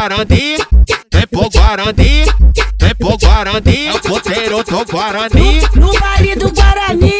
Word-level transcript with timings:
Guarani, 0.00 0.56
vem 1.12 1.26
pro 1.30 1.50
Guarani, 1.50 2.24
vem 2.80 2.94
pro 2.98 3.18
Guarani, 3.18 3.86
é 3.86 3.92
o 3.92 4.00
poteiro 4.00 4.64
do 4.64 4.86
Guarani. 4.90 5.60
No, 5.74 5.92
no 5.92 6.00
baile 6.00 6.34
do 6.36 6.50
Guarani, 6.50 7.12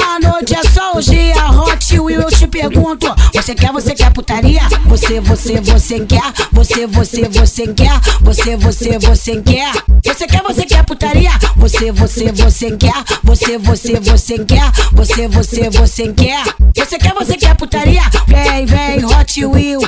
a 0.00 0.20
noite 0.20 0.54
é 0.54 0.62
só 0.62 0.92
o 0.92 1.00
dia. 1.00 1.34
Hot 1.50 1.98
Will, 1.98 2.20
eu 2.20 2.28
te 2.28 2.46
pergunto: 2.46 3.12
Você 3.34 3.56
quer, 3.56 3.72
você 3.72 3.92
quer 3.92 4.12
putaria? 4.12 4.60
Você, 4.86 5.20
você, 5.20 5.60
você 5.60 5.98
quer? 6.06 6.32
Você, 6.52 6.86
você, 6.86 7.28
você 7.28 7.66
quer? 7.66 8.00
Você, 8.20 8.56
você, 8.56 8.98
você 9.00 9.42
quer? 9.42 9.72
Você 10.04 10.26
quer, 10.28 10.42
você 10.44 10.64
quer 10.64 10.84
putaria? 10.84 11.32
Você, 11.56 11.90
você, 11.90 12.30
você 12.30 12.76
quer? 12.76 13.04
Você, 13.24 13.58
você, 13.58 13.98
você 13.98 14.38
quer? 14.38 14.72
Você, 14.92 15.26
você, 15.26 15.70
você 15.70 16.12
quer? 16.12 16.44
Você 16.76 16.98
quer, 16.98 17.14
você 17.14 17.36
quer 17.36 17.56
putaria? 17.56 18.02
Vem, 18.28 18.64
vem, 18.64 19.04
Hot 19.04 19.44
Will, 19.44 19.80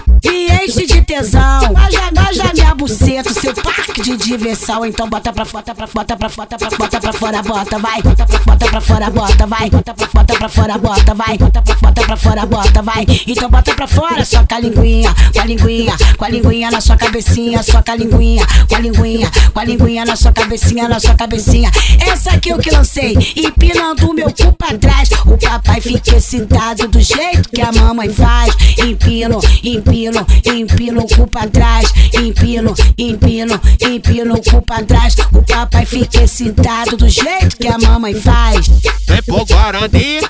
dance, 3.22 3.40
você 3.40 3.52
vai. 3.52 3.89
De 4.00 4.16
diversão. 4.16 4.84
Então 4.84 5.08
bota 5.08 5.32
pra 5.32 5.44
fora, 5.44 5.74
pra 5.74 5.86
fora, 5.86 6.16
pra 6.16 6.28
fora, 6.28 6.46
pra 6.46 6.70
bota 6.70 7.00
pra 7.00 7.12
fora, 7.12 7.42
bota, 7.42 7.78
vai. 7.78 8.02
Bota 8.02 8.26
pra 8.26 8.38
fora, 8.38 8.56
pra 8.70 8.80
fora, 8.80 9.10
bota, 9.10 9.46
vai. 9.46 9.70
Bota 9.70 9.94
pra 9.94 10.08
fora, 10.08 10.24
pra 10.38 10.48
fora, 10.48 10.78
bota, 10.78 11.14
vai. 11.14 11.38
Bota 11.38 11.62
pra 11.62 11.76
fora, 11.76 11.94
pra 12.06 12.16
fora, 12.16 12.46
bota, 12.46 12.82
vai. 12.82 13.06
Então 13.26 13.50
bota 13.50 13.74
pra 13.74 13.86
fora, 13.86 14.24
com 14.48 14.54
a 14.54 14.58
linguinha, 14.58 15.14
com 15.32 15.40
a 15.40 15.44
linguinha, 15.44 15.96
com 16.16 16.24
a 16.24 16.28
linguinha 16.28 16.70
na 16.70 16.80
sua 16.80 16.96
cabecinha, 16.96 17.60
com 17.62 17.92
a 17.92 17.96
linguinha, 17.96 18.46
com 18.68 18.76
a 18.76 18.78
linguinha, 18.78 19.30
com 19.52 19.60
a 19.60 19.64
linguinha 19.64 20.04
na 20.04 20.16
sua 20.16 20.32
cabecinha, 20.32 20.88
na 20.88 20.98
sua 20.98 21.14
cabecinha. 21.14 21.70
Essa 22.00 22.30
aqui 22.30 22.50
eu 22.50 22.58
que 22.58 22.70
lancei, 22.70 23.16
empinando 23.36 24.14
meu 24.14 24.32
cu 24.32 24.52
pra 24.52 24.76
trás. 24.78 25.10
O 25.26 25.36
papai 25.36 25.80
fica 25.80 26.16
excitado 26.16 26.88
do 26.88 27.00
jeito 27.00 27.48
que 27.50 27.60
a 27.60 27.72
mamãe 27.72 28.08
faz. 28.08 28.54
Empino, 28.78 29.40
empino, 29.62 30.26
empino 30.44 31.00
o 31.02 31.08
cu 31.08 31.26
pra 31.26 31.46
trás. 31.46 31.92
Empino, 32.14 32.74
empino, 32.98 33.60
empino 33.80 33.89
o 33.98 34.50
cu 34.50 34.62
pra 34.62 34.84
trás. 34.84 35.16
O 35.32 35.42
papai 35.42 35.84
fica 35.84 36.22
excitado 36.22 36.96
do 36.96 37.08
jeito 37.08 37.56
que 37.58 37.66
a 37.66 37.76
mamãe 37.76 38.14
faz. 38.14 38.68
Vem 39.08 39.22
pro 39.22 39.44
Guarani, 39.44 40.20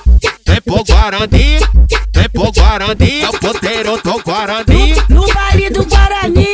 vem 0.47 0.61
pro 0.65 0.83
Guarani, 0.83 1.59
vem 2.15 2.29
pro 2.33 2.51
Guarani, 2.51 3.21
é 3.21 3.29
o 3.29 3.33
poteiro 3.33 4.01
do 4.01 4.23
Guarani. 4.23 4.95
No 5.09 5.31
baile 5.31 5.69
do 5.69 5.85
Guarani, 5.85 6.47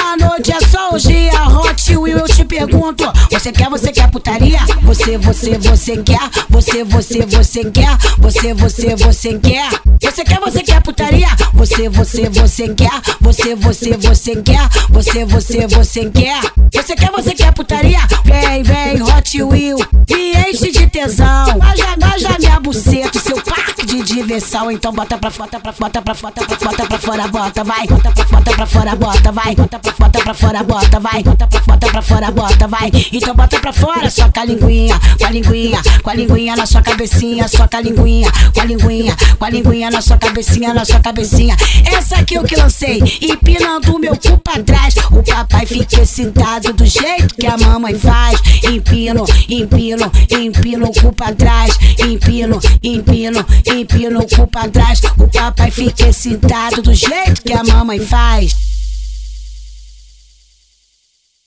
a 0.00 0.16
noite 0.16 0.52
é 0.52 0.60
só 0.68 0.90
o 0.90 0.98
dia. 0.98 1.32
Hot 1.48 1.96
Will, 1.96 2.18
eu 2.18 2.26
te 2.26 2.44
pergunto: 2.44 3.10
Você 3.42 3.50
quer, 3.50 3.68
você 3.68 3.90
quer 3.90 4.08
putaria? 4.08 4.60
Você, 4.82 5.18
você, 5.18 5.58
você 5.58 5.96
quer? 5.96 6.30
Você, 6.48 6.84
você, 6.84 7.26
você 7.26 7.64
quer? 7.72 7.98
Você, 8.18 8.54
você, 8.54 8.94
você 8.94 9.36
quer? 9.36 9.68
Você 10.00 10.24
quer, 10.24 10.38
você 10.38 10.62
quer 10.62 10.80
putaria? 10.80 11.26
Você, 11.52 11.88
você, 11.88 12.28
você 12.28 12.72
quer? 12.72 13.02
Você, 13.20 13.56
você, 13.56 13.96
você 13.96 14.36
quer? 14.42 14.68
Você, 14.90 15.24
você, 15.24 15.66
você 15.66 16.08
quer? 16.08 16.40
Você 16.72 16.94
quer, 16.94 17.10
você 17.10 17.34
quer 17.34 17.52
putaria? 17.52 17.98
Vem, 18.24 18.62
vem, 18.62 19.02
Hot 19.02 19.42
Will, 19.42 19.78
me 20.08 20.32
enche 20.48 20.70
de 20.70 20.86
tesão. 20.86 21.41
Diversão. 24.12 24.70
Então 24.70 24.92
bota 24.92 25.18
pra 25.18 25.30
fora, 25.30 25.60
pra 25.60 25.72
fora, 25.72 26.02
pra 26.02 26.14
fora, 26.14 26.34
fora, 26.58 26.86
pra 26.86 26.98
fora, 26.98 27.28
bota, 27.28 27.64
vai. 27.64 27.86
Bota 27.86 28.12
pra 28.12 28.52
pra 28.52 28.66
fora, 28.66 28.96
bota, 28.96 29.32
vai. 29.32 29.54
Bota 29.54 29.78
pra 29.78 29.92
pra 30.22 30.34
fora, 30.34 30.62
bota, 30.62 31.00
vai. 31.00 31.22
Bota 31.22 31.48
pra 31.48 31.60
pra 31.92 32.02
fora, 32.02 32.30
bota, 32.30 32.68
vai. 32.68 32.90
Então 33.12 33.34
bota 33.34 33.60
pra 33.60 33.72
fora, 33.72 34.08
com 34.32 34.40
a 34.40 34.44
linguinha, 34.44 34.98
com 35.18 35.26
a 35.26 35.30
linguinha, 35.30 35.82
com 36.02 36.10
a 36.10 36.14
linguinha 36.14 36.56
na 36.56 36.66
sua 36.66 36.82
cabecinha, 36.82 37.46
com 37.48 37.76
a 37.76 37.80
linguinha, 37.80 38.32
com 38.54 38.60
a 38.60 38.64
linguinha, 38.64 39.16
com 39.38 39.44
a 39.44 39.50
linguinha 39.50 39.90
na 39.90 40.00
sua 40.00 40.16
cabecinha, 40.16 40.72
na 40.72 40.84
sua 40.84 41.00
cabecinha. 41.00 41.56
Essa 41.84 42.16
aqui 42.16 42.34
eu 42.34 42.44
que 42.44 42.56
lancei, 42.56 43.02
empinando 43.20 43.98
meu 43.98 44.16
cu 44.16 44.38
pra 44.38 44.62
trás. 44.62 44.81
O 45.12 45.22
papai 45.22 45.66
fica 45.66 46.00
excitado 46.00 46.72
do 46.72 46.86
jeito 46.86 47.34
que 47.34 47.46
a 47.46 47.56
mamãe 47.58 47.94
faz. 47.98 48.40
Empino, 48.64 49.24
empino, 49.48 50.10
empino 50.30 50.86
o 50.86 50.92
cu 50.92 51.12
pra 51.12 51.34
trás. 51.34 51.78
Empino, 51.98 52.58
empino, 52.82 53.46
empino 53.66 54.20
o 54.20 54.26
cu 54.26 54.46
pra 54.46 54.68
trás. 54.68 55.00
O 55.18 55.28
papai 55.28 55.70
fica 55.70 56.08
excitado 56.08 56.82
do 56.82 56.94
jeito 56.94 57.42
que 57.44 57.52
a 57.52 57.62
mamãe 57.62 58.00
faz. 58.00 58.71